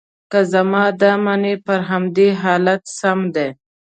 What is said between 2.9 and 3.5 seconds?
سم دي.